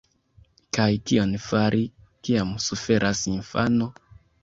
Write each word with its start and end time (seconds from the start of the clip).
Kaj 0.77 0.87
kion 1.11 1.35
fari, 1.45 1.83
kiam 2.29 2.57
suferas 2.67 3.25
infano? 3.37 3.95